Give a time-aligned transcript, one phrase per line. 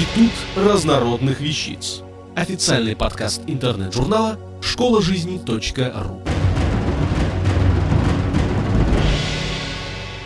[0.00, 2.00] Институт разнородных вещиц.
[2.34, 6.22] Официальный подкаст интернет-журнала школа жизни.ру.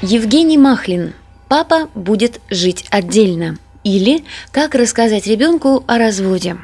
[0.01, 1.15] Евгений Махлин.
[1.49, 3.59] Папа будет жить отдельно.
[3.83, 4.23] Или
[4.53, 6.57] как рассказать ребенку о разводе.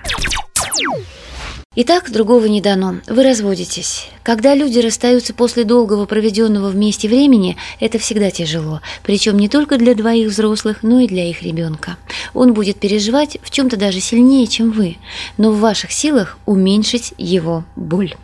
[1.77, 2.97] Итак, другого не дано.
[3.07, 4.09] Вы разводитесь.
[4.25, 8.81] Когда люди расстаются после долгого проведенного вместе времени, это всегда тяжело.
[9.05, 11.97] Причем не только для двоих взрослых, но и для их ребенка.
[12.35, 14.97] Он будет переживать в чем-то даже сильнее, чем вы.
[15.37, 18.17] Но в ваших силах уменьшить его боль.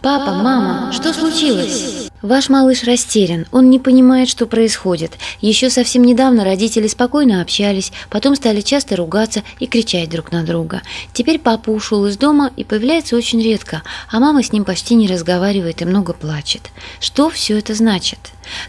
[0.00, 5.12] «Папа, мама, что случилось?» Ваш малыш растерян, он не понимает, что происходит.
[5.42, 10.80] Еще совсем недавно родители спокойно общались, потом стали часто ругаться и кричать друг на друга.
[11.12, 15.08] Теперь папа ушел из дома и появляется очень редко, а мама с ним почти не
[15.08, 16.70] разговаривает и много плачет.
[17.00, 18.18] Что все это значит?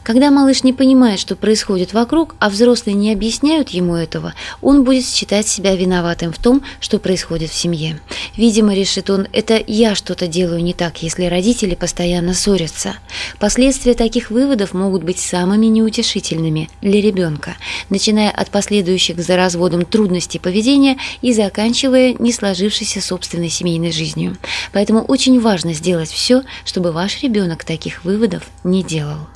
[0.04, 5.06] Когда малыш не понимает, что происходит вокруг, а взрослые не объясняют ему этого, он будет
[5.06, 8.00] считать себя виноватым в том, что происходит в семье.
[8.36, 12.96] Видимо, решит он, это я что-то делаю не так, если родители постоянно ссорятся.
[13.40, 17.56] Последствия таких выводов могут быть самыми неутешительными для ребенка,
[17.90, 24.38] начиная от последующих за разводом трудностей поведения и заканчивая не сложившейся собственной семейной жизнью.
[24.72, 29.28] Поэтому очень важно сделать все, чтобы ваш ребенок таких выводов не делал.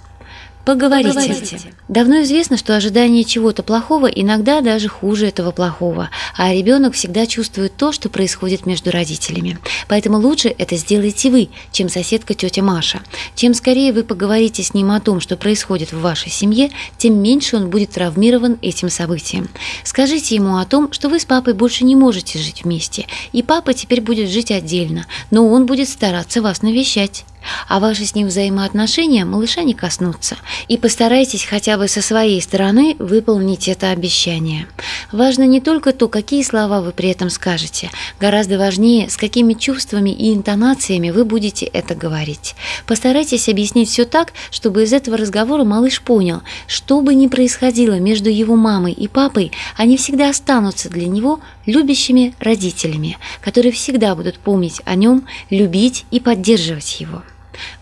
[0.65, 1.13] Поговорите.
[1.13, 1.59] Поговорите.
[1.87, 7.75] Давно известно, что ожидание чего-то плохого иногда даже хуже этого плохого, а ребенок всегда чувствует
[7.75, 9.57] то, что происходит между родителями.
[9.87, 13.01] Поэтому лучше это сделайте вы, чем соседка тетя Маша.
[13.35, 17.57] Чем скорее вы поговорите с ним о том, что происходит в вашей семье, тем меньше
[17.57, 19.49] он будет травмирован этим событием.
[19.83, 23.73] Скажите ему о том, что вы с папой больше не можете жить вместе, и папа
[23.73, 27.25] теперь будет жить отдельно, но он будет стараться вас навещать
[27.67, 30.37] а ваши с ним взаимоотношения малыша не коснутся.
[30.67, 34.67] И постарайтесь хотя бы со своей стороны выполнить это обещание.
[35.11, 40.09] Важно не только то, какие слова вы при этом скажете, гораздо важнее, с какими чувствами
[40.09, 42.55] и интонациями вы будете это говорить.
[42.85, 48.29] Постарайтесь объяснить все так, чтобы из этого разговора малыш понял, что бы ни происходило между
[48.29, 54.81] его мамой и папой, они всегда останутся для него любящими родителями, которые всегда будут помнить
[54.85, 57.23] о нем, любить и поддерживать его.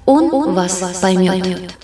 [0.05, 1.41] Он, Он вас, поймет.
[1.41, 1.77] поймет.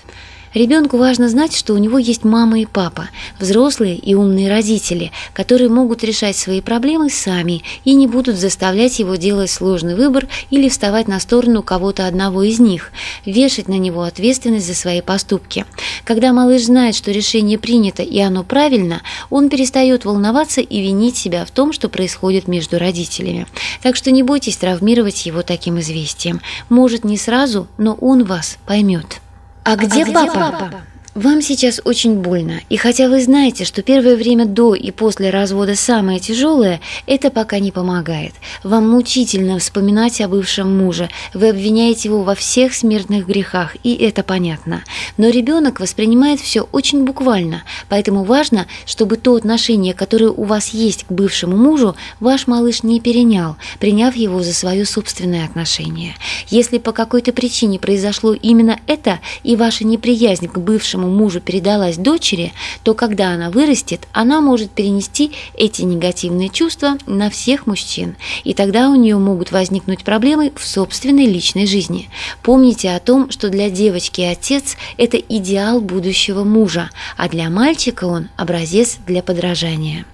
[0.56, 5.68] Ребенку важно знать, что у него есть мама и папа, взрослые и умные родители, которые
[5.68, 11.08] могут решать свои проблемы сами и не будут заставлять его делать сложный выбор или вставать
[11.08, 12.90] на сторону кого-то одного из них,
[13.26, 15.66] вешать на него ответственность за свои поступки.
[16.04, 21.44] Когда малыш знает, что решение принято и оно правильно, он перестает волноваться и винить себя
[21.44, 23.46] в том, что происходит между родителями.
[23.82, 26.40] Так что не бойтесь травмировать его таким известием.
[26.70, 29.20] Может, не сразу, но он вас поймет.
[29.66, 30.70] «А где, а папа?
[31.16, 34.90] Где папа?» Вам сейчас очень больно, и хотя вы знаете, что первое время до и
[34.90, 38.34] после развода самое тяжелое, это пока не помогает.
[38.62, 44.22] Вам мучительно вспоминать о бывшем муже, вы обвиняете его во всех смертных грехах, и это
[44.22, 44.84] понятно.
[45.16, 51.04] Но ребенок воспринимает все очень буквально, поэтому важно, чтобы то отношение, которое у вас есть
[51.04, 56.14] к бывшему мужу, ваш малыш не перенял, приняв его за свое собственное отношение.
[56.48, 61.96] Если по какой-то причине произошло именно это, и ваша неприязнь к бывшему вашему мужу передалась
[61.96, 62.52] дочери,
[62.82, 68.90] то когда она вырастет, она может перенести эти негативные чувства на всех мужчин, и тогда
[68.90, 72.08] у нее могут возникнуть проблемы в собственной личной жизни.
[72.42, 78.28] Помните о том, что для девочки отец– это идеал будущего мужа, а для мальчика он–
[78.36, 80.04] образец для подражания.